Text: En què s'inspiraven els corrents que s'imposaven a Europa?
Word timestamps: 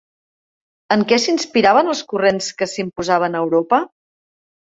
En 0.95 1.03
què 1.11 1.19
s'inspiraven 1.25 1.91
els 1.93 2.01
corrents 2.13 2.49
que 2.61 2.67
s'imposaven 2.73 3.37
a 3.37 3.43
Europa? 3.49 3.83